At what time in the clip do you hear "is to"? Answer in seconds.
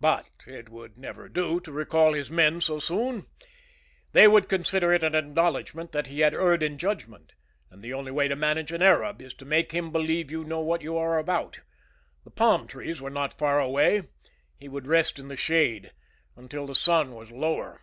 9.20-9.44